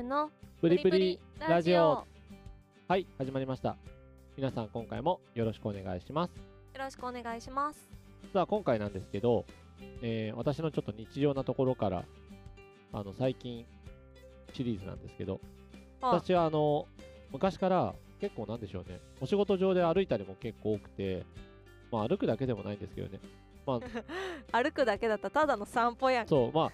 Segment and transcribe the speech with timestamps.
[0.00, 0.30] ーの
[0.60, 1.74] プリプリラジオ。
[1.74, 2.06] よ
[2.88, 3.76] はい始まりました。
[4.36, 6.32] 皆さん今回もよろしくお願いします。
[6.78, 7.88] ろしくお願いします。
[8.32, 9.44] さあ今回なんですけど、
[10.02, 12.04] えー私のちょっと日常なところから
[12.92, 13.66] あの最近
[14.54, 15.40] シリーズなんですけど
[16.00, 16.08] あ。
[16.08, 16.86] 私はあの
[17.30, 19.00] 昔から結構なんでしょうね。
[19.20, 21.24] お仕事上で歩いたりも結構多くて
[21.92, 23.20] まあ歩くだけでもないんですけどね。
[24.50, 26.72] 歩くだけだったらただの散歩やんそうまあ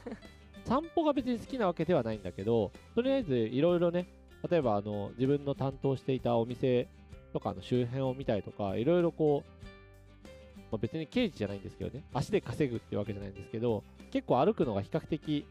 [0.67, 4.09] 散歩が別に好きなわけではないんだけどとりあえずいろいろね
[4.51, 6.88] 例えばあの自分の担当していたお店
[7.33, 10.29] とかの周辺を見たりとかいろいろこう、
[10.73, 15.47] まあ、別に刑事じゃないんですけどね足で稼ぐっていうわけじゃないんですけど結構歩くのが比較的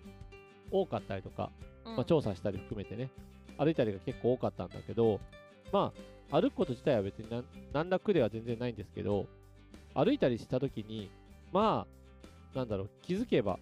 [0.71, 1.51] 多かったりとか、
[1.85, 1.95] うん。
[1.95, 3.09] まあ、調査したり含めてね
[3.57, 5.21] 歩いたりが結構多かったんだけど
[5.71, 5.93] ま
[6.31, 7.27] あ歩くこと自体は別に
[7.71, 9.27] 何ら苦では全然ないんですけど
[9.93, 11.09] 歩いたりした時に
[11.53, 11.85] ま
[12.53, 13.59] あなんだろう気づけば、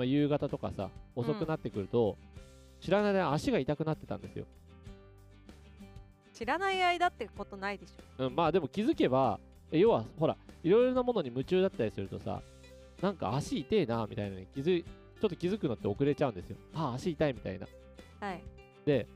[0.00, 2.16] まあ、夕方とかさ遅くなってくると、
[2.80, 4.46] 知らない間に足が痛くなってたんですよ、
[6.32, 8.24] 知らない間ってことないでしょ。
[8.24, 9.38] うん、まあでも気づけば
[9.70, 12.40] え要はほらいろいろなものに夢中だったりするとさ
[13.02, 16.56] なんか足痛えなみたいなのに気づいちょっと気づくのって遅れちゃうんですよ。
[16.72, 17.66] ああ足痛いみたいな。
[18.20, 18.42] はい。
[18.86, 19.06] で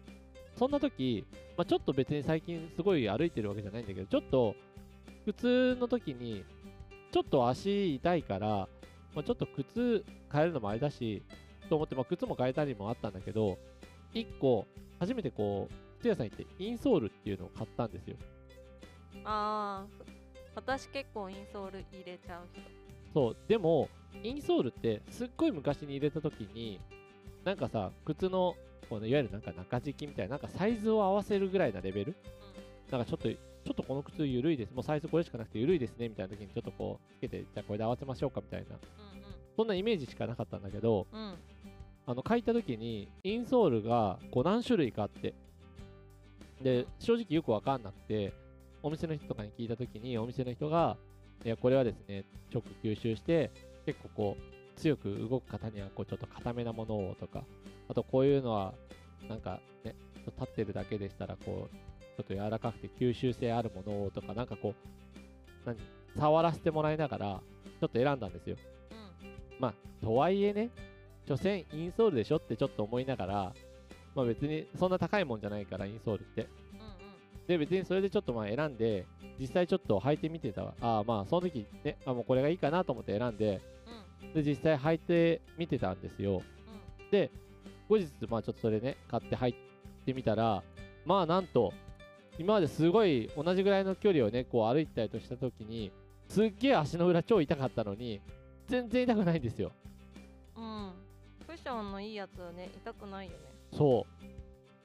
[0.54, 1.24] そんな時、
[1.56, 4.54] まあ、ちょっと別に最近すごい歩いてるわけじゃないんだけどちょっと
[5.24, 6.44] 普通の時に
[7.10, 8.68] ちょっと足痛いから、
[9.14, 11.22] まあ、ちょっと靴変えるのもあれだし
[11.68, 13.58] と思って、まあ、靴も変えたりもあったんだけど
[14.12, 14.66] 1個
[14.98, 18.16] 初めてこう靴屋さん行ってインソールっていうのを買ったんですよ。
[19.24, 20.04] ああ
[20.54, 22.62] 私結構インソール入れちゃう人。
[23.12, 23.88] そうでも
[24.22, 26.80] インソールってすっごい昔に入れた時に
[27.44, 28.54] なんかさ靴の
[28.88, 32.16] このいわゆるなんか中敷きみたいななんかサイズを合わせるぐらいなレベル？
[32.90, 33.28] なんかちょっと
[33.64, 34.74] ちょっとこの靴緩いです。
[34.74, 38.76] もうサイズこれしかなくて緩いですねみたいな時にちょっとこうつけてじゃあこれで合わせましょうかみたいな。
[39.56, 41.20] そんなイメージしかなかったんだけどうん。
[41.20, 41.34] うんうん
[42.06, 45.32] あの書いた時にインソールがこう何種類かあって。
[46.62, 48.32] で正直よくわかんなくて
[48.82, 50.96] お店の人とかに聞いた時にお店の人が
[51.44, 53.50] いやこれはですね直吸収して
[53.86, 57.44] 結構こう強く動く方にはこうちょっと固めなものをとか
[57.88, 58.72] あとこういうのは
[59.28, 59.94] なんかね
[60.26, 64.74] 立ってるだけでしたらこうちょっと柔らかくて吸収性あるものをとかなんかこ
[65.64, 65.76] う何
[66.16, 67.40] 触らせてもらいながら
[67.80, 68.56] ちょっと選んだんですよ。
[69.58, 70.70] まあとはいえね
[71.26, 73.52] 所詮インソールでしょってちょっと思いながら
[74.14, 76.42] まあ別にそんな高いもんじゃないからインソールって。
[76.42, 76.48] うん
[77.46, 79.04] で別にそれでちょっとまあ選んで
[79.38, 80.74] 実際ちょっと履いてみてたわ。
[80.80, 83.60] ああまあその時ねあもうこれがいいかなと思って選んで
[84.22, 84.28] うん。
[84.28, 86.40] うんで実際履いてみてたんですよ。
[87.10, 87.30] で
[87.88, 89.54] 後日まあちょっとそれね買って入っ
[90.06, 90.62] てみたら
[91.04, 91.74] まあなんと
[92.38, 95.92] 今まですごい同じぐらいの距離をねこう歩いたりとした時に
[96.28, 98.20] すっげえ足の裏超痛かったのに
[98.66, 99.72] 全然痛くないんですよ。
[100.56, 100.64] うん。
[100.64, 100.92] うん
[101.46, 103.38] クッションのいいやつはね痛くないよね。
[103.72, 104.06] そ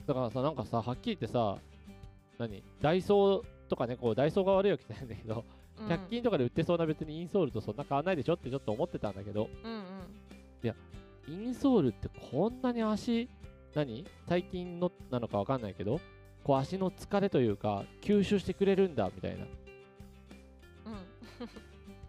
[0.05, 0.07] う。
[0.07, 1.57] だからさなんかさはっきり言ってさ
[2.37, 2.63] 何？
[2.81, 5.45] ダイソーとかねこうダイソーが悪いわけじゃないんだけど、
[5.79, 5.87] うん。
[5.87, 11.43] 100均とかで売ってそうな別にインソールとそんな変わんないでしょってちょっと思ってたんだけどうんうん。
[11.45, 13.29] インソールってこんなに足
[13.73, 14.05] 何？
[14.27, 15.99] 最近のなのかわかんないけど
[16.43, 19.43] こう足の疲れというか吸収してくれるんだみたいな。
[19.43, 19.49] うん。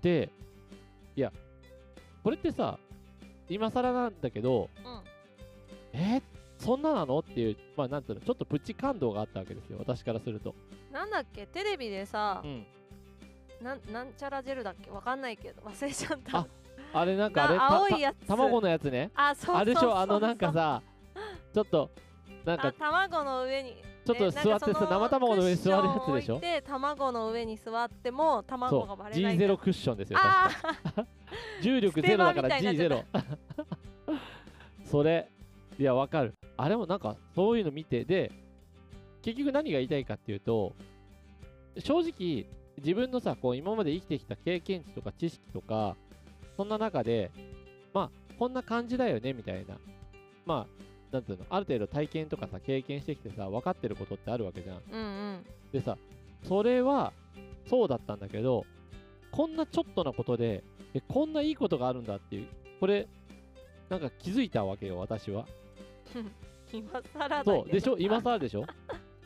[0.03, 0.31] で
[1.17, 1.33] いや
[2.23, 2.79] これってさ
[3.49, 5.03] 今更なんだけどうん。
[5.93, 6.23] えー
[6.59, 10.55] そんななのっていうまあなんていうのちょっとプチ感動があったわけですよ私からすると。
[10.93, 12.67] なんだっけテレビでさうん。
[13.63, 16.39] なんなんちゃらジェルだっけわかんないけど忘れちゃった。
[16.41, 16.47] あ
[16.93, 18.21] あれなんかあれ青いやつ。
[18.21, 19.11] た卵のやつね。
[19.15, 20.83] あそうそうそうあれでしょあのなんかさ
[21.55, 21.91] ちょっと
[22.45, 26.07] なんあか卵の上にちょっとね座って生卵の上に座るやつでしょ？
[26.07, 29.47] クッションを置いて卵の上に座っても卵がそう割れないんだ。
[29.47, 30.19] G0 クッションですよ。
[30.19, 30.51] か
[31.63, 33.05] 重力ゼロだからステマみたいになっ
[34.09, 34.17] G0
[34.85, 35.29] それ。
[35.79, 36.35] いやわかる。
[36.57, 38.31] あれもなんかそういうの見てで
[39.23, 40.75] 結局何が言いたいかっていうと
[41.79, 42.47] 正直
[42.79, 45.97] 自分のさこう今まで生きてきた経験値とか知識とか
[46.57, 47.31] そんな中で
[47.95, 49.77] まあこんな感じだよねみたいな。
[50.45, 54.83] まあなんていうのある程度体験とかさ経験してきてさ分かってることってあるわけじゃん。
[54.91, 55.47] うんうん。
[55.73, 55.97] でさ
[56.45, 57.13] それは
[57.67, 58.65] そうだったんだけど
[59.31, 60.63] こんなちょっとなことで
[60.95, 62.47] えこんないいことがあるんだっていう
[62.81, 63.09] これ
[63.89, 65.47] なんか気づいたわけよ私は。
[66.73, 67.97] 今更そうでしょ？
[67.99, 68.65] 今更でしょ？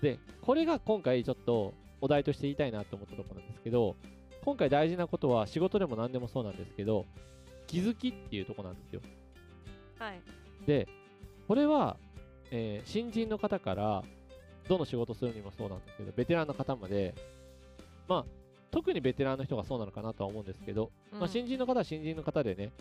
[0.00, 3.96] でこれが今回ちょっとお題として言いたいなと思ったところなんですけど
[4.42, 7.06] 今回大事なことは仕事でも何でもそうなんですけど
[7.66, 9.00] 気づきっていうところなんですよ。
[9.98, 10.20] はい。
[10.66, 10.88] で
[11.46, 11.96] これは、
[12.50, 14.02] えー新人の方から
[14.68, 17.14] どの仕事するにもそうなんだけどベテランの方まで
[18.08, 18.24] まあ
[18.70, 21.20] 特にベテランの人がそうなのかなとは思うんですけど、うん。
[21.20, 22.72] まあ、新人の方は新人の方でね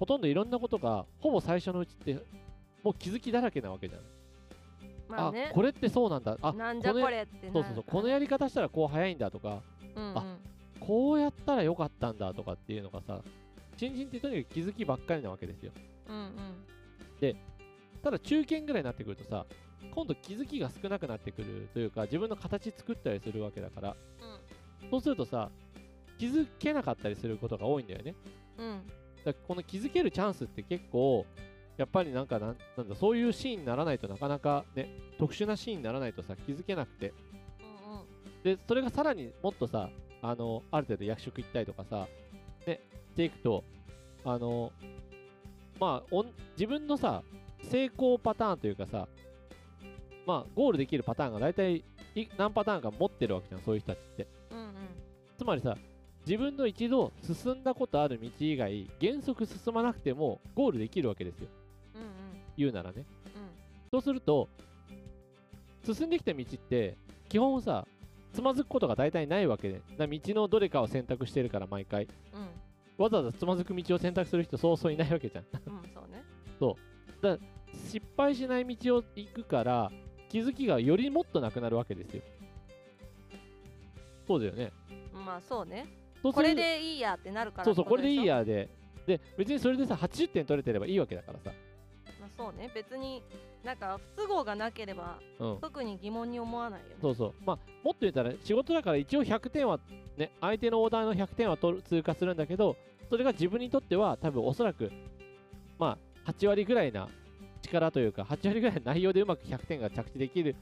[0.00, 2.14] ほとんどいろんなことがほぼ最初のうちって
[2.82, 4.00] もう気づきだらけなわけじゃん。
[5.08, 5.50] まあね。
[5.54, 6.36] これってそうなんだ。
[6.42, 7.84] あなんじゃこれってなそうそうそう。
[7.86, 9.62] このやり方したらこう早いんだとか
[9.94, 10.18] うんうん。
[10.18, 10.36] あ
[10.80, 13.20] こうやったらよかったんだとかっていうのがさ
[13.76, 15.72] 新人ってとにかく気づきばっかりなわけですよ。
[16.08, 16.26] うんうん
[18.06, 19.44] ただ中堅ぐらいになってくるとさ
[19.92, 23.96] 今度気づきが少なくなってくるというか自分の形作ったりするわけだから。
[24.88, 25.50] そうするとさ
[26.16, 28.14] 気づけなかったりすることが多いんだよね。
[28.58, 28.66] うん。
[28.66, 28.86] うん
[29.24, 31.26] だからこの気づけるチャンスって結構
[31.76, 34.88] やっぱりなんかなんなんだそういうシーンにならないとなかなかね
[35.18, 37.12] 特殊なシーンにならないとさ気づけなくて。
[37.58, 38.06] うんうん。
[38.44, 39.90] でそれがさらにもっとさ
[40.22, 42.06] あのある程度役職行ったりとかさ
[42.68, 42.80] ね
[43.10, 43.64] していくと
[44.24, 44.70] あの
[45.80, 47.24] まあ自分のさ
[47.62, 49.08] 成功パターンというかさ
[50.26, 54.26] まあゴールできるパターンが大体い何パターンか持ってるわけじゃんそういう人たちって。
[54.50, 54.74] うんうん。
[55.38, 55.76] つまりさ
[56.26, 61.48] 自分の一度進んだことある道以外原則進まなくてもゴールできるわけですよ。
[61.94, 62.08] うんうん。
[62.56, 62.96] 言うならね。
[62.96, 63.04] うん。
[63.92, 64.48] そうすると
[65.84, 66.96] 進んできた道って
[67.28, 67.86] 基本さ
[68.32, 69.80] つまずくことが大体ないわけで。
[69.96, 72.04] だ道のどれかを選択してるから毎回。
[72.04, 73.02] うん。
[73.02, 75.44] わざわざつまずく道を選択する人そうそういないわけじゃん。
[75.44, 76.24] うんそうね
[77.72, 79.90] 失敗しない道を行くから
[80.28, 82.22] 気づきがよりもっとなくなるわけですよ。
[84.26, 84.72] そうだよね。
[85.12, 85.86] まあそうね。
[86.22, 88.68] そうこれでいいやってなるからそうそうこれでいいややで。
[89.06, 91.52] で別にそれでさ80点取れてればいいわけだからさ。
[92.20, 92.70] まあそうね。
[92.74, 93.22] 別に
[93.62, 95.58] なんか不都合がなければうん。
[95.60, 96.94] 特に疑問に思わないよね。
[97.00, 97.34] そうそう。
[97.44, 99.78] まあもっと言ったら仕事だから一応100点は
[100.16, 102.76] ね相手のオーダーの100点は通過するんだけど
[103.08, 104.90] それが自分にとっては多分おそらく
[105.78, 107.08] まあ8割ぐらいな
[107.62, 110.56] 力というか8割ぐらいの内容でうまく100点が着地できる。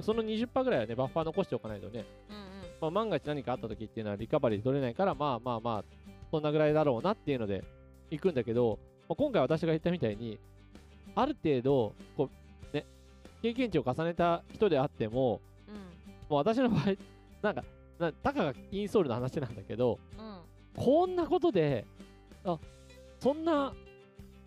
[0.00, 2.42] その20%ぐらいはねバッファー残しておかないとね、うんうん。
[2.80, 5.84] まあ、万が一何かあった時っていうのはリカバリー取れないからまあまあまあ
[6.30, 7.62] そんなぐらいだろうなっていうので
[8.10, 8.78] 行くんだけど、
[9.08, 10.38] まあ、今回私が言ったみたいに
[11.14, 12.30] ある程度こ
[12.72, 12.86] うね
[13.42, 15.74] 経験値を重ねた人であってもうん。
[15.74, 15.82] も
[16.30, 16.94] う私の場合、
[17.42, 17.64] なんか、
[17.98, 20.82] なたかがインソールの話なんだけど、うん。
[20.82, 21.84] こんなことで、
[22.44, 22.58] あ
[23.20, 23.74] そんな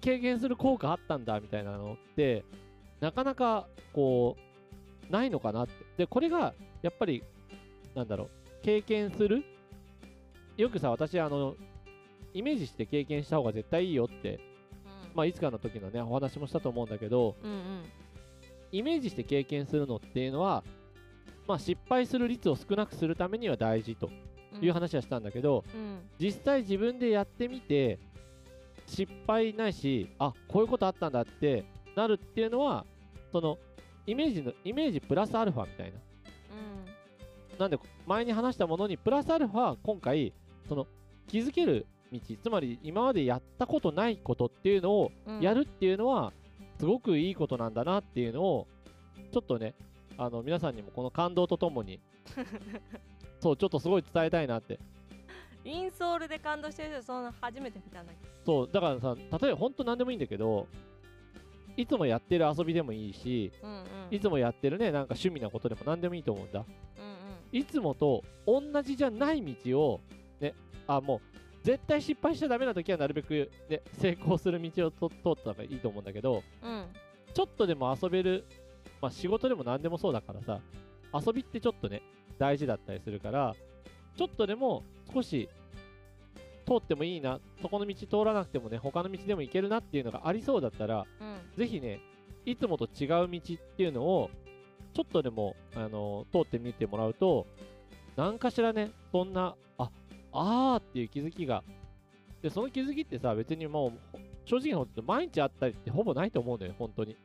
[0.05, 2.45] 経験する効果あったんだみたいなのって、
[2.99, 4.37] なかなかこ
[5.09, 5.73] う、ないのかなって。
[5.97, 6.53] で、これが
[6.83, 7.23] やっぱり、
[7.95, 8.29] なんだろう、
[8.61, 9.43] 経験する
[10.57, 11.55] よくさ、私、あの、
[12.35, 14.39] イメージして経験した方が絶対いいよって、
[15.15, 17.83] まあ、いつかの時のね、お話もしたと思うんだけど、うんうん。
[18.71, 20.63] イメージして経験するのっていうのは、
[21.47, 24.11] まあ、失敗する率を少なくするためには大事と
[24.53, 24.63] うん。
[24.63, 25.99] いう話はしたんだけど、うん。
[26.19, 27.97] 実際自分でやってみて
[28.87, 31.65] 失敗ないしあこういうことあったんだって
[31.95, 32.85] なるっていうのは
[33.31, 33.57] その
[34.05, 35.97] イメージのイメージプラスアルファみたいな。
[37.51, 37.59] うん。
[37.59, 40.33] なんで前に話したものにプラスアルファ今回
[40.69, 40.87] その
[41.27, 45.41] 気づける道つまり今までやったことないことっていうのをうん。
[45.41, 46.33] やるっていうのは
[46.79, 48.67] すごくいいことなんだなっていうのを
[49.31, 49.73] ちょっとね
[50.17, 51.99] あの皆さんにもこの感動とともに
[53.41, 54.79] そうちょっとすごい伝えたいなって
[55.65, 60.67] インソールで感動してる人そんな初めて見たんだけそうだからさ例えば本当何でもいいんだけど
[61.77, 63.83] いつもやってる遊びでもいいしどうんうん。
[64.11, 66.59] いつもやってるねなんか趣味なことでも何でもいいと思うんだ。
[66.59, 66.63] う
[67.01, 67.59] んうん。
[67.59, 70.01] いつもと同じじゃない道を
[70.39, 70.53] ね
[70.87, 76.85] あもう絶対失敗しちゃダメな時はなるべく、ね、成功する道をと通った方がいいと思うんだけどうん。
[77.33, 78.45] ちょっとでも遊べる、
[79.01, 80.61] まあ、仕事でも何でもそうだからさ
[81.13, 82.01] 遊びってちょっとね
[82.37, 83.53] 大事だったりするから
[84.15, 85.49] ちょっとでも少し
[86.65, 91.37] 通ってもいいなそこの道通らなくてもね他の道でも行けるなっていうのがありそうだったらうん。
[91.57, 91.99] ぜひね
[92.45, 94.29] いつもと違う道っていうのを
[94.93, 97.47] ちょっとでも、あの通ってみてもらうと
[98.15, 99.89] 何かしらねそんなあ
[100.31, 101.63] あーっていう気づきが
[102.41, 107.11] でその気づきってさ別にもうほ正直なこと毎日あったりってほぼないと思うんだよね本当に。
[107.11, 107.17] うん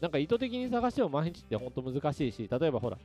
[0.00, 2.98] なんか意図的に探しても毎日って本当難しいし例えばほら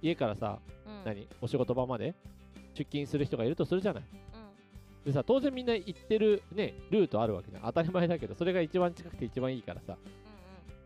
[0.00, 1.04] 家からさうんうん。
[1.04, 1.28] 何？
[1.42, 2.14] お仕事場まで？
[2.80, 4.02] 出勤する人がいるとするじゃない。
[4.02, 5.04] うん。
[5.04, 7.62] でさ当然みんな行ってるねルートあるわけじゃん。
[7.64, 9.96] 当たり前だけどそれが一番近くて一番いいからさ。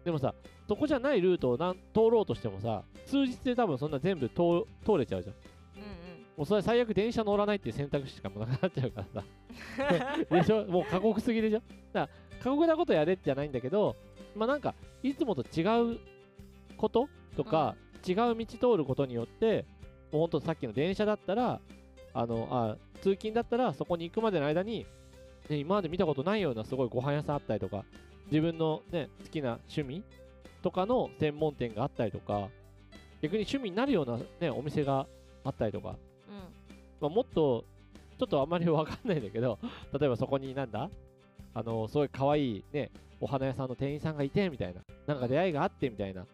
[0.04, 0.34] でもさ
[0.68, 5.34] そこじゃないルートをなん通ろうとしてもさ数日で多分そんな全部通通れちゃうじゃん。
[5.76, 5.88] うんうん。
[6.36, 9.24] もうそれ最悪電車乗らないっていう選択肢しかもなくなっちゃうからさ。
[10.30, 10.64] でしょ？
[10.66, 11.62] もう過酷すぎでしょ？
[11.92, 13.96] だから過酷なことやれじゃないんだけど
[14.34, 15.98] まあなんかいつもと違う
[16.76, 19.64] こととか、違う道通ることによって
[20.12, 21.60] もうほんとさっきの電車だったら
[22.14, 24.86] あのあ通勤だったらそこに行くまでの間に、
[25.48, 27.84] ね、今まで見たことないようなすごいご飯屋さんあったりとか
[28.30, 30.04] 自分の、ね、好きな趣味
[30.62, 32.48] とかの専門店があったりとか
[33.20, 35.06] 逆に趣味になるような、ね、お店が
[35.44, 35.94] あったりとかうん。
[37.00, 37.64] まあ、もっと、
[38.18, 39.58] ちょっとあんまりわかんないんだけど、
[39.98, 40.90] 例えばそこになんだ
[41.54, 42.90] あの、すごい可愛いね、
[43.20, 46.26] お花屋さんの店員さんがいてみたいななんか出会いがあってみたいな。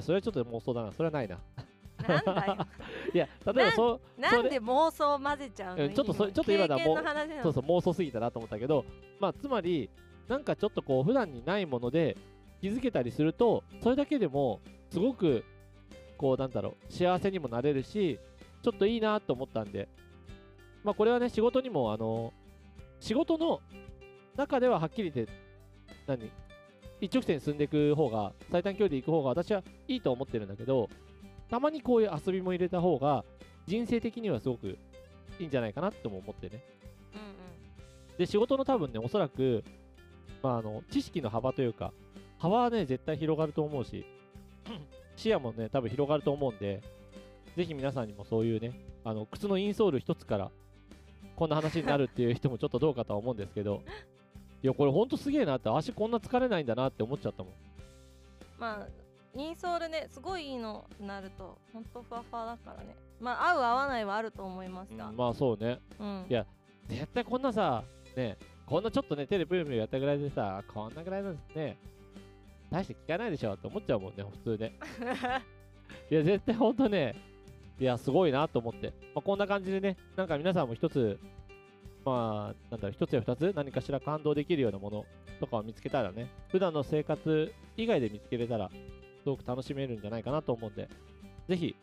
[0.00, 0.92] それはちょっと妄想だな。
[0.92, 1.38] それはないな
[2.08, 2.56] なんだよ。
[3.14, 5.84] いや例えばそうなんで妄想混ぜちゃうの？
[5.84, 7.42] うんちょっとそちょっと今だ経験の話なの。
[7.42, 8.84] そうそう妄想すぎたなと思ったけど
[9.20, 9.90] まあつまり
[10.28, 12.16] なんかちょっとこう普段にないもので
[12.60, 15.44] 気づけたりするとそれだけでもすごく
[16.16, 18.18] こうなんだろう幸せにもなれるし
[18.62, 19.88] ちょっといいなと思ったんで。
[20.82, 22.32] まあこれはね仕事にもあの
[23.00, 23.62] 仕事の
[24.36, 25.32] 中でははっきり言って
[26.06, 26.30] 何？
[27.00, 30.90] 一直線に進んでいく方が最短距離で行く方が私はいいと思ってるんだけど
[31.48, 33.24] たまにこういう遊びも入れた方が
[33.66, 34.78] 人生的にはすごく
[35.38, 36.62] いいんじゃないかなっても思ってね。
[37.14, 38.16] うんうん。
[38.18, 39.64] で仕事の多分ねおそらく、
[40.42, 41.92] まあ、あの知識の幅というか
[42.38, 44.04] 幅はね絶対広がると思うし
[45.16, 46.82] 視野もね多分広がると思うんで
[47.56, 48.72] ぜひ皆さんにもそういうね
[49.04, 50.50] あの靴のインソール一つから
[51.36, 53.82] こんな話になるっていう人もちょっとどうかとは思うんですけど
[54.62, 57.52] いやこれほんとすげえなって足こんな疲れないんだなって思っちゃったもん。
[58.58, 58.88] まあ
[59.36, 62.94] インソールねすごいいいのなるとほんとふわふわだからね。
[63.20, 65.08] まあ合う合わないはあると思いますが。
[65.08, 65.80] うんまあそうね。
[65.98, 66.26] うん。
[66.28, 66.46] いや
[66.88, 67.82] 絶対こんなさ
[68.16, 71.76] ねこんなちょっとね手でプルプルやったぐらいでさこんなぐらいのね
[72.70, 74.72] 大して聞かないでしょって思っちゃうもんね普通ね。
[76.10, 77.14] いや絶対ほんとね
[77.80, 81.18] いやすごいなと思って、まあ、こんな感じでねなんか皆さんも一つ
[82.04, 85.04] まあなんだろう一つや二つ何かしら感動できるようなもの
[85.40, 88.74] とかを見つけたらね普段の生活以外で見つけれたらす
[89.24, 90.88] ごく楽しめるんじゃないかなと思うんで
[91.48, 91.76] ぜひ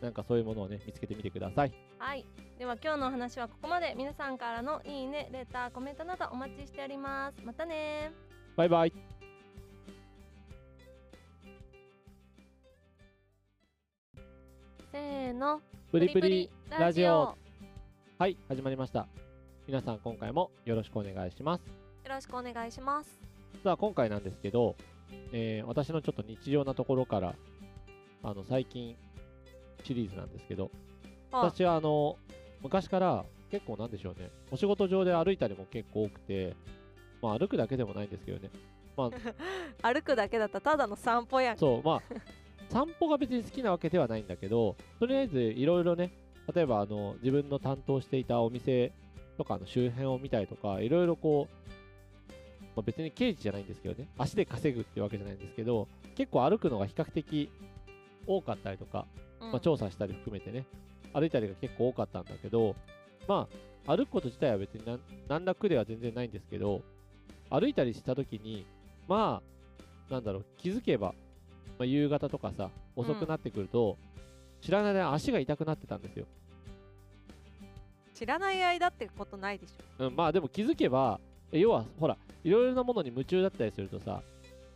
[0.00, 1.72] なんかそういうものをね見つけてみてください。
[1.98, 2.24] はい。
[2.58, 3.94] では今日のお話はここまで。
[3.96, 7.38] 皆さんからのいいねレターコメントなどお待ちしております。
[7.42, 8.12] またね。
[8.56, 8.92] バイバイ。
[14.92, 15.62] せーの。
[15.90, 17.06] プリプリラジオ。
[17.06, 17.38] よ
[18.18, 19.08] はい始まりました。
[19.66, 21.86] 皆さん今回もよろしくお願いします。
[22.08, 23.18] ろしくお願いします。
[23.62, 24.76] さあ今回なんですけど、
[25.32, 27.34] えー私のちょっと日常なところから
[28.22, 28.96] あの最近
[29.84, 30.70] シリーズなんですけど
[31.32, 31.38] あ。
[31.38, 32.16] 私はあの
[32.62, 36.56] 昔から結構なんでしょうねお仕事上で歩いたりも結構多くて
[37.22, 38.50] まあ歩くだけでもないんですけどね。
[39.82, 42.02] 歩くだけだったらただの散歩やんそうまあ
[42.70, 46.12] 散歩が別に好きなわけではないんだけどとりあえずいろいろね
[46.54, 48.92] 例えばあの自分の担当していたお店
[49.36, 51.70] とかの周辺を見たりとかいろいろこう、
[52.76, 54.08] まあ、別に刑事じゃないんですけどね。
[54.18, 57.50] 足で稼ぐってわけじゃないんですけど結構歩くのが比較的
[58.26, 59.06] 多かったりとか、
[59.40, 59.52] うん。
[59.52, 60.66] まあ、調査したり含めてね。
[61.16, 62.76] 歩いたりが結構多かったんだけど
[63.26, 63.48] ま
[63.86, 66.82] あ歩くこと自体は別になん何ら苦では全然ないんですけど
[67.48, 68.66] 歩いたりした時に
[69.08, 69.40] ま
[70.10, 71.14] あなんだろう気づけば、
[71.78, 73.98] まあ、夕方とかさ遅くなってくると、
[74.62, 76.24] 知らない間に足が痛くなってたんですよ、
[78.14, 80.06] 知らない間ってことないでしょ。
[80.06, 81.20] うん、まあでも気づけば
[81.52, 84.22] え要はほらいろいろなものに夢中だったりするとさ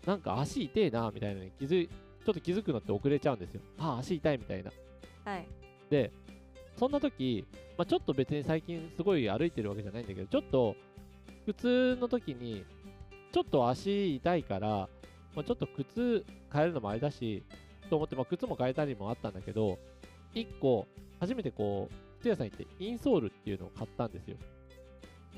[0.04, 3.60] なんか足痛えなみたいなのに気づいちょっと気づくのって遅れちゃうんですよ。
[3.78, 4.70] ああ足痛いみたいな。
[5.24, 5.46] はい。
[5.88, 6.12] で
[6.76, 7.46] そんな時、
[7.78, 10.74] まあ、ちょっと別に最近すごい歩いてるわけじゃないんだけどちょっと
[11.46, 12.64] 普通の時に
[13.32, 14.88] ちょっと足痛いから、ま
[15.42, 17.44] あ、ちょっと靴変えるのもあれだし
[17.88, 19.78] と思って、まあ、靴も変えたりもあったんだけど
[20.34, 20.88] 1個
[21.20, 24.36] 初めてこう靴屋さん行ってインソールっていうのを買ったんですよ。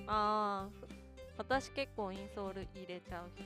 [0.07, 1.02] ああ
[1.39, 3.45] 私結構インソール入れちゃう人。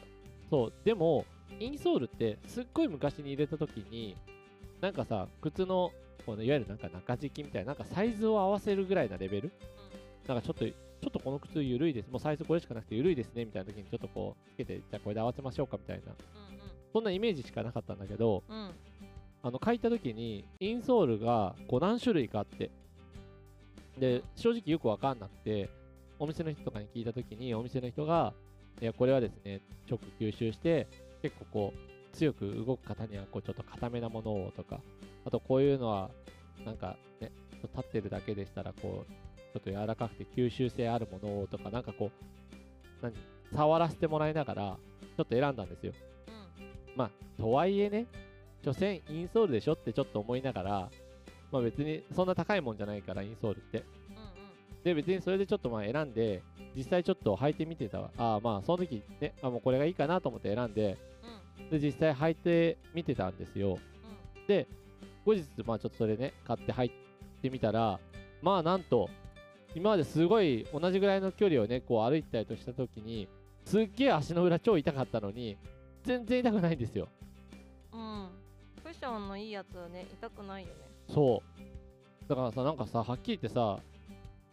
[0.50, 1.24] そうでも
[1.58, 4.16] インソールってすっごい昔に入れた時に
[4.80, 5.90] なんかさ靴の
[6.24, 9.52] このいわゆるなんか中敷きみたいななんかサイズを合わせるぐらいなレベル？
[10.26, 12.10] なんかちょっとちょっとこの靴緩いです。
[12.10, 16.12] もうサイズこれしかなくて緩いですねみたいな時にちょっとこうつけてじゃあこれで合わせましょうかみたいな。
[16.92, 18.72] そんなイメージしかなかったんだけどうんうんうん。
[19.42, 22.70] あの書いた時にインソールがこう何種類かあって。
[23.98, 25.70] で正直よくわかんなくて
[26.18, 28.32] お店の人とかに聞いた時にお店の人が
[28.80, 30.86] いやこれはですね直吸収して
[31.22, 34.80] 結構こう強く動く方にはこうちょっと固めなものをとか
[35.24, 36.10] あとこういうのは
[36.64, 37.30] なんかね
[37.62, 42.26] 立ってるだけでしたらこうちょっと柔らかくて吸収性あるものをとかなんかこう
[43.02, 43.14] 何
[43.54, 44.76] 触らせてもらいながら
[45.16, 45.92] ちょっと選んだんですよ。
[46.94, 48.06] まあとはいえね
[48.64, 50.90] 所詮インソールでしょってちょっと思いながら
[51.52, 53.78] まあ別にそんな高いもんじゃないからインソールって。
[53.78, 53.95] うん
[54.86, 56.44] で別にそれでちょっとまあ選んで
[56.76, 58.12] 実際ちょっと履いてみてたわ。
[58.16, 60.96] ああまあその時ねあもうこれがいいかなと思って選んで
[61.72, 63.80] で実際履いてみてたんですよ。
[64.46, 64.68] で
[65.24, 66.92] 後日まあちょっとそれね買って履い
[67.42, 67.98] てみたら
[68.40, 69.10] まあなんと
[69.74, 73.26] 今まですごい同じぐらいの距離をねこう歩いてたりとした時に
[73.64, 75.58] すっげえ足の裏超痛かったのに
[76.04, 77.08] 全然痛くないんですよ。
[77.92, 78.28] うんうん。
[78.84, 80.74] クッションのいいやつはね痛くないよね。
[81.08, 82.28] そう。
[82.28, 83.80] だからさなんかさはっきり言ってさ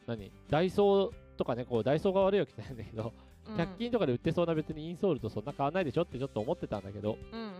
[0.07, 0.31] 何？
[0.49, 3.13] ダイソーとかねこうダイソーが悪いわけじゃないんだけど
[3.47, 3.55] うん。
[3.55, 7.51] 100均とかで売ってそうな別にインソールとそんな変わんないでしょってちょっと思ってたんだけどうんうん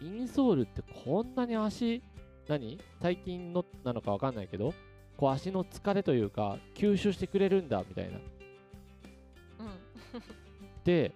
[0.00, 2.02] インソールってこんなに足
[2.46, 2.78] 何？
[3.00, 4.72] 最近のなのかわかんないけど
[5.16, 8.18] こう足の疲れというか吸収してくれるんだみたいな。
[8.18, 8.22] うん。
[10.84, 11.12] で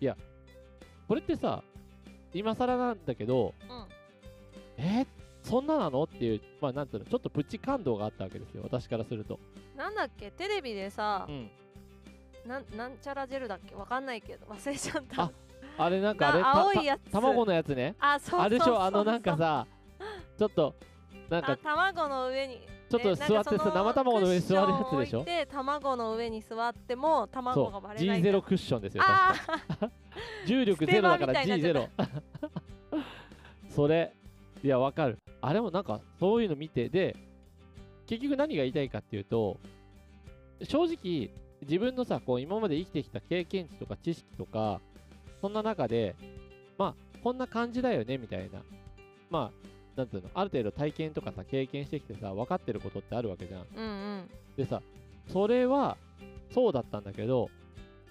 [0.00, 0.16] いや
[1.06, 1.62] これってさ
[2.32, 3.86] 今更なんだけどうん。
[4.82, 5.06] え
[5.50, 6.04] そんななの？
[6.04, 9.38] っていうまあなんつうのちょっとプチ感動があったわけですよ私からすると。
[9.76, 10.30] なんだっけ？
[10.30, 11.50] テレビでさう、ん。
[12.46, 13.74] なんなんちゃらジェルだっけ？
[13.74, 15.22] わかんないけど忘れちゃった。
[15.24, 15.30] あ
[15.78, 17.04] あれなんかあれ青いやつ。
[17.06, 17.94] た卵のやつね。
[18.00, 18.80] あそうあれでしょ？
[18.82, 19.66] あのなんかさ
[20.38, 20.74] ちょっと
[21.28, 24.90] なんかあ卵の上にちょっとね座って生卵の上に座るやつでしょ？
[24.90, 27.72] クッションを置いて卵の上に座ってもそ卵う。
[27.72, 29.02] が割れないんだ G0 クッションですよ
[30.46, 31.88] 重力ゼロだからステマみたいになっ
[32.90, 33.00] G0
[33.70, 34.12] それ
[34.62, 35.18] いやわかる。
[35.40, 37.16] あれもなんかそういうの見てで
[38.06, 39.58] 結局何が言いたいかっていうと
[40.62, 41.30] 正直
[41.62, 44.80] 自分のさこう今まで生きてきた経験値とか知識とか
[45.40, 46.16] そんな中で
[46.76, 48.62] まあこんな感じだよねみたいな。
[49.30, 53.66] まあなんていうのある程度体験とかさ経験してきてさ分かってることってあるわけじゃん。
[53.74, 53.88] うんう
[54.18, 54.30] ん。
[54.56, 54.82] でさ
[55.28, 55.96] それは
[56.52, 57.48] そうだったんだけど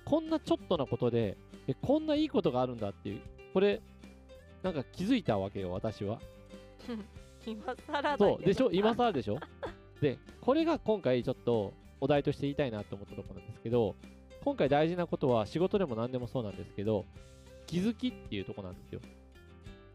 [0.06, 1.38] こんなちょっとなことで
[1.68, 3.22] えこんないいことがあるんだっていう
[3.54, 3.82] これ
[4.64, 6.20] なんか気づいたわけよ私は
[7.46, 8.70] 今更そうでしょ？
[8.72, 9.40] 今更でしょ？
[10.02, 13.96] でこれが今回ちょっとお題として言いたいなって思ったところなんですけど
[14.44, 17.06] 今回大事なことは仕事でも何でもそうなんですけど
[17.68, 19.02] 気づきっていうところなんですよ。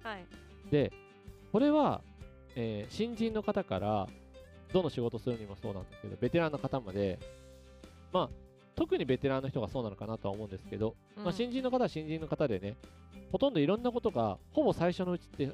[0.03, 0.25] はい。
[0.71, 0.93] で
[1.53, 2.03] これは、
[2.57, 4.07] えー新人の方から
[4.73, 7.19] どの仕事するにもそうなんですけどベテランの方まで
[8.13, 8.31] まあ
[8.75, 12.77] 特にベテランの人がそうなのかなとは思うんですけど、まあ、新人の方は新人の方でね
[13.31, 15.53] ほとんどいろんなことがほぼ最初のうちって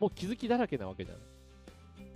[0.00, 1.18] もう気づきだらけなわけじゃん、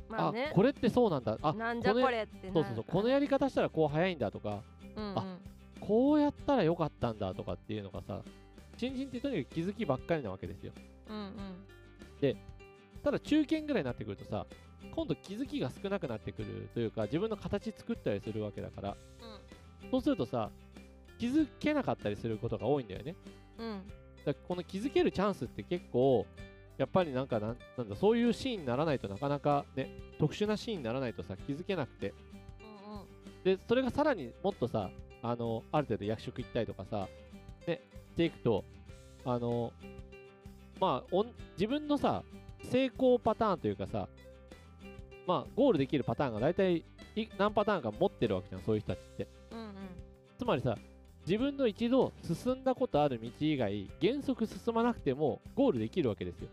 [0.09, 0.53] まあね。
[0.55, 1.39] これってそうなんだ。
[1.43, 2.85] あなんじゃこれってなそうそうそう。
[2.87, 4.63] このやり方したらこう早いんだとか
[4.97, 5.19] うんうん。
[5.19, 5.39] あ
[5.81, 8.21] こうやったらよかったんだとかっていうのがさ
[8.77, 10.73] 新人ってとにかく気づきばっかりなわけですよ。
[11.09, 12.37] うんうん。
[13.03, 14.47] ただ中堅ぐらいになってくるとさ
[14.95, 18.97] 今度気づきが少なくなってくるというか自分の形作ったりするわけだから
[19.91, 20.51] そうするとさ
[21.19, 23.17] 気づけなかったりすることが多いんだよね。
[23.59, 23.67] うん。
[23.67, 23.83] うん
[24.25, 26.27] だこの気づけるチャンスって結構
[26.83, 32.09] やっぱりなんかなんなんだそういうシーンにならないとなかなかね特殊なシーンにならないとさ気づけなくて。
[32.09, 32.13] う
[32.91, 33.57] んうん。
[33.57, 34.91] でそれがさらにもっとさ
[35.23, 37.07] あのある程度役職行ったりとかさ
[37.69, 38.65] ねしていくと
[39.25, 39.73] あの
[40.81, 42.25] まあおん自分のさ
[42.65, 44.09] 成功パターンというかさ
[45.25, 49.29] まあゴールできるパターンが大体い何パターンか持ってるわけじゃんそういう人たちって。
[49.53, 49.75] うんうん。
[50.37, 50.77] つまりさ
[51.27, 56.49] 自分の一度進んだことある道以外原則進まなくてもゴールできるわけですよ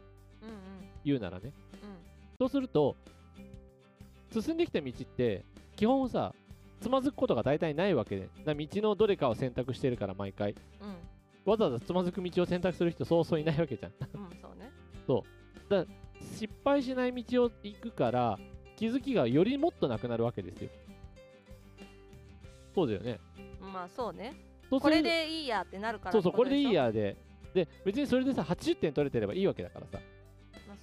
[1.04, 1.52] 言うならね。
[1.84, 1.98] うん。
[2.38, 2.96] そうすると
[4.32, 5.44] 進んできた道って
[5.76, 6.34] 基本さ
[6.82, 8.30] つまずくことが大体ないわけで。
[8.46, 10.56] な道のどれかを選択してるから毎回。
[10.82, 10.96] うん。
[11.52, 13.92] わざわざつまずく道を選択する人そうそういないわけじゃん。
[14.14, 14.30] うん
[15.06, 15.24] そ
[15.70, 15.86] うね。
[16.22, 18.40] 失敗しない道を行くから
[18.76, 20.70] 気づきがよりもっとなくなるわけですよ。
[22.76, 23.20] そうだよね。
[23.62, 24.36] まあそうね。
[24.70, 27.18] これでいいやってなるからそうそうこれでいいややで。
[27.54, 29.94] で別にそれでさ80点取れてればいいわけだからさ。
[29.94, 30.19] まあ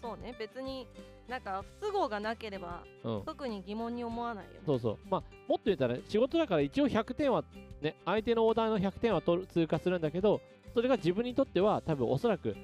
[0.07, 0.35] そうね。
[0.39, 0.87] 別に
[1.29, 3.23] なんか不都合がなければうん。
[3.25, 4.59] 特に疑問に思わないよね。
[4.65, 4.99] そうそう。
[5.11, 7.45] まあもっと言ったら仕事だから一応100点は
[7.81, 10.41] ね相手のオーダーの100点は取る通過するんだけど
[10.75, 12.57] それが自分にとっては多分おそらく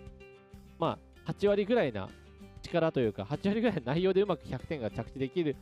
[0.78, 2.08] まあ8割ぐらいな
[2.62, 5.56] 力というか8割ぐらいの内容でうまく100点が着地できる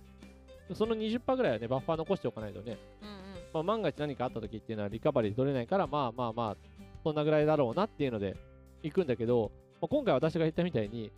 [0.75, 3.15] その20%ぐらいはねバッファー残しておかないとね、うんうん。
[3.55, 6.57] まあ、万が一何かあった時っていうのはリカバリー取れないからまあまあまあ
[7.03, 8.37] そんなぐらいだろうなっていうので
[8.83, 11.11] 行くんだけど、まあ、今回私が言ったみたいに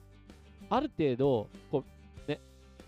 [0.74, 1.84] ある程度こ
[2.26, 2.40] うね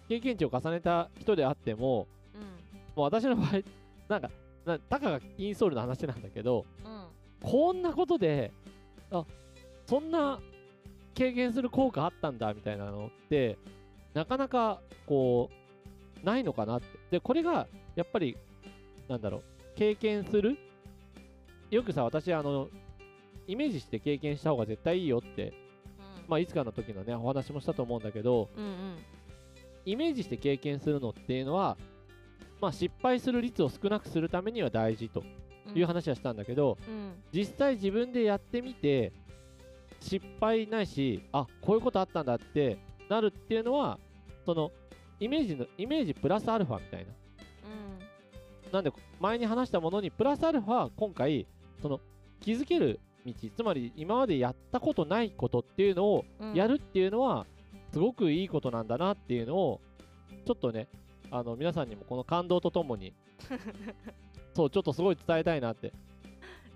[0.09, 2.40] 経験値を重ねた人であってもうん。
[2.42, 2.49] も
[2.97, 3.61] う私の場合、
[4.09, 4.31] なんか、
[4.64, 7.07] なたかがインソールの話なんだけど、うん。
[7.42, 8.53] こんなことで、
[9.11, 9.25] あ
[9.87, 10.40] そんな
[11.14, 13.59] 経験する効果あったんだみたいなのって、
[14.14, 15.51] なかなかこ
[16.23, 16.87] う、ないのかなって。
[17.11, 17.66] で、これが
[17.97, 18.37] やっぱり、
[19.09, 19.42] なんだろう、
[19.77, 20.57] 経験する？
[21.70, 22.68] よくさ、私、あの、
[23.49, 25.53] イメージして経験した方が絶対いいよって、
[26.28, 28.96] まあ、いつかの時のね、お話もしたと思うんだけど、うんうん。
[29.87, 31.76] イメージして経験するのっていうのは、
[32.60, 35.22] まあ、失敗する率を少なくするためには大事と
[35.68, 35.78] うん。
[35.78, 37.12] いう話はしたんだけど、うん。
[37.32, 39.12] 実際自分でやってみて
[40.00, 42.76] 失敗ないしあこういうことあったんだって
[43.08, 43.98] なるっていうのは
[44.44, 44.70] その
[45.18, 47.12] イメージのイメージプラスアルファみたいな。
[48.66, 48.72] うん。
[48.72, 51.46] なんで前に話したものにプラスアルファ今回
[51.80, 52.00] その
[52.40, 53.32] 気づける道。
[53.56, 56.54] つまり今までやったことないことっていうのをうん。
[56.54, 57.46] やるっていうのは
[57.92, 59.80] すごくいいことなんだなっていうのを
[60.44, 60.88] ちょっとね
[61.30, 63.12] あの皆さんにもこの感動とともに
[64.54, 65.92] そうちょっとすごい伝えたいなって。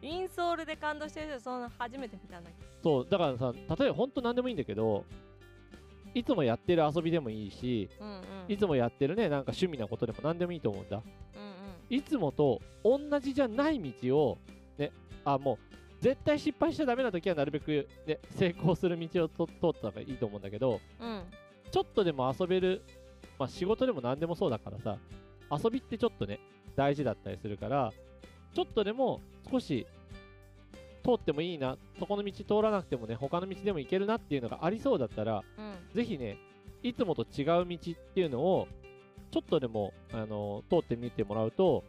[0.01, 5.05] インソールで感動してる人そんな初めて見たんだけそうだからさ例えば本当何でもいいんだけど
[6.15, 8.23] いつもやってる遊びでもいいしどうんうん。
[8.47, 11.03] いつもやってるねなんか趣味なことでも何でもいいと思うんだ。
[11.35, 11.97] うんうん。
[11.97, 14.39] いつもと同じじゃない道を
[14.79, 14.93] ね
[15.25, 15.59] あもう
[16.01, 21.23] 絶対失敗しちゃダメな時はなるべく、ね、成功する道をと通った方がいいと思うんだけどうん。
[21.71, 22.83] ちょっとでも遊べる、
[23.39, 24.97] まあ、仕事でも何でもそうだからさ
[25.51, 26.41] 遊びってちょっとね
[26.77, 27.93] 大事だったりするから
[28.55, 29.87] ちょっとでも少し
[31.05, 35.95] 通ってもいいなそこの道通らなくてもね他の道でも行けるなっていうのがありそうだったらうん。
[35.95, 36.39] ぜひね
[36.83, 38.69] いつもと違う道っていうのを
[39.31, 41.85] ちょっとでも、あの通ってみてもらうと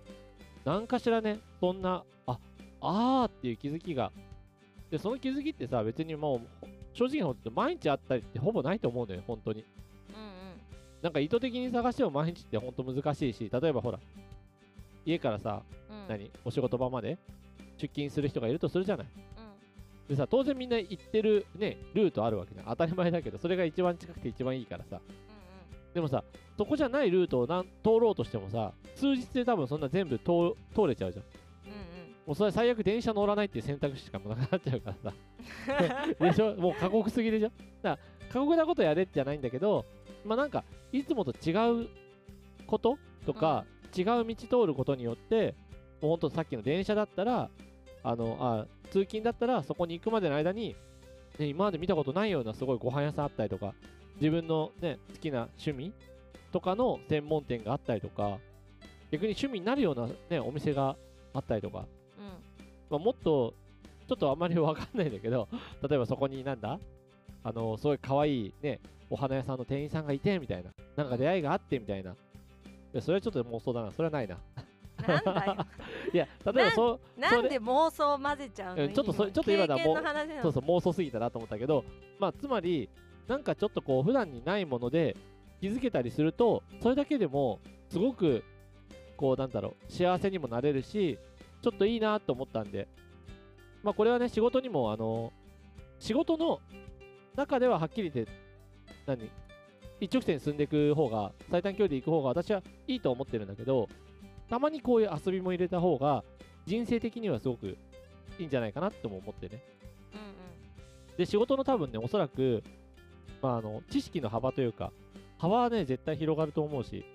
[0.65, 2.38] 何かしらねそんなあ
[2.82, 4.12] あーっていう気づきが。
[4.89, 9.62] でその気づきってさ別にもう正直なこと言うと毎日あったりってほぼないと思うのよ本当に。
[9.62, 9.65] うん
[11.02, 14.00] なんか意図的に探しても毎日って本当難しいし例えばほら
[15.06, 16.02] 家からさうん。
[16.02, 17.18] うん何お仕事場まで
[17.78, 19.08] 出勤する人がいるとするじゃない。
[19.08, 19.10] う
[20.06, 20.08] ん。
[20.10, 22.65] でさ当然みんな行ってるねルートあるわけじゃん。
[22.65, 25.00] 当たり前だけどそれが一番近くて一番いいからさ。
[25.94, 26.24] でもさ
[26.58, 31.38] そこじゃないルートをなん通ろうとしてもさ数日で多分そんな全部通通れちゃうじゃんうんうん
[32.30, 36.13] もうそれ最悪電車乗らないっていう選択肢しかもなくなっちゃうからさ。
[36.22, 36.54] でしょ？
[36.58, 37.50] もう過酷すぎでしょ？
[37.82, 38.00] だから
[38.32, 39.84] 過酷なことやれじゃないんだけど
[40.24, 41.54] まあなんかいつもと違
[41.86, 41.89] う
[42.68, 43.65] こととか、
[43.98, 45.56] 違う道通ることによって
[46.02, 47.50] もうほんとさっきの電車だったら
[48.04, 50.76] あのあ通勤だったらそこに行くまでの間に、
[51.39, 53.74] ね、今まで見たことないようなすごいご飯屋さんあったりとか
[54.22, 55.94] 自分の、ね、好きな趣味
[56.52, 58.38] とかの専門店があったりとか
[59.10, 60.96] 逆に趣味になるような、ね、お店が
[61.34, 61.99] あったりとかうん
[62.89, 63.54] まあ、もっと、
[64.08, 65.47] ちょっとあんまりわかんないんだけど、
[65.88, 66.80] 例えばそこになんだ？
[67.43, 70.71] あの、すごい可愛いね、お花屋さんの店員さんがいて、みたいな。
[70.95, 72.12] なんか出会いがあって、みたいな。
[72.12, 72.15] い
[72.93, 73.91] や、それはちょっと妄想だな。
[73.91, 74.38] それはないな。
[75.08, 75.56] なんだよ
[76.13, 78.84] いや、例えばそう、なんで妄想混ぜちゃうの？
[78.84, 80.41] うんちょっとそちょっと今のは経験の話なの？
[80.41, 81.86] そうそう、妄想すぎたなと思ったけど、
[82.19, 82.89] まあ、つまり、
[83.28, 85.15] なんかちょっとこう、普段にないもので
[85.62, 88.43] 気づけたりすると、それだけでも、すごく、
[89.15, 91.17] こう、なんだろう、幸せにもなれるし、
[91.62, 92.88] ちょっといいなと思ったんで、
[93.84, 95.32] まあ、これはね、仕事にも、あの、
[96.00, 96.60] 仕事の
[97.36, 98.32] 中でははっきり言って、
[99.06, 99.30] 何？
[100.02, 103.89] 一直線に進んでいく方が、最短距離で行く方が私はいいと思ってるんだけど、
[104.50, 106.24] たまにこういう遊びも入れた方が、
[106.65, 107.78] 人生的にはすごく
[108.38, 109.62] いいんじゃないかなとも思ってね。
[110.13, 111.17] うんうん。
[111.17, 112.63] で、仕事の多分ね、おそらく、
[113.41, 114.91] まあ、あの、知識の幅というか、
[115.38, 117.06] 幅はね、絶対広がると思うし、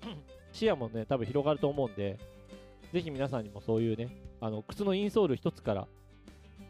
[0.52, 2.18] 視野もね、多分広がると思うんで、
[2.92, 4.08] ぜひ皆さんにもそういうね、
[4.40, 5.86] あの、靴のインソール一つから、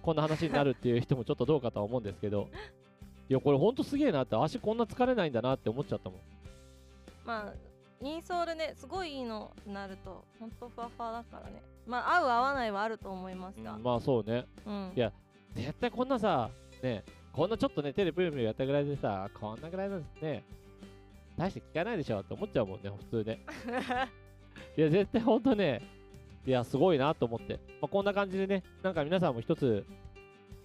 [0.02, 2.48] こんな話になるっていう人もちょっとどうかとは思うんですけど、
[3.28, 6.20] いや、これほんとすげえなって、足こんな疲れないんだなって思っちゃったもん。
[7.24, 7.52] まあ
[8.00, 14.46] インソールねすごいいいのなるとほんとふわふわだからねまあ合う合わないはあると思いますがうんまあそうね。
[14.66, 15.12] うんいや
[15.54, 16.50] 絶対こんなさ、
[16.82, 17.02] ね、
[17.32, 20.44] こんなちょっとね、手でプヨプヨやったぐらいでさ、こんなぐらいなんですね、
[21.36, 23.40] 大して聞かないでしょって思っちゃうもんね、普通ね。
[24.76, 25.80] いや、絶対ほんとね、
[26.46, 27.54] いや、すごいなと思って。
[27.80, 29.84] まあ、こんな感じでね、なんか皆さんも一つ、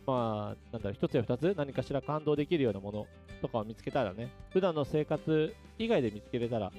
[0.05, 3.07] まあ、なんだろう、一つや二つ、何かしら感動できるようなもの
[3.41, 6.71] とかを見つけたらね、普段の生活以外で見つけれたら、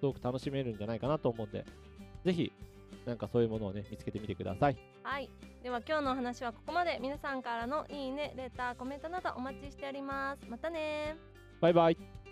[0.00, 1.64] すごく楽しめるんじゃないかなと思うんで、
[2.24, 2.52] ぜひ、
[3.04, 4.76] なんかそういうものをね、見つけてみてください。
[5.02, 5.30] はい
[5.62, 11.16] では今日のお話はここまで皆さんからのいいねレターコメントなどお待ちしておりますまたね
[11.60, 12.25] バイバイ。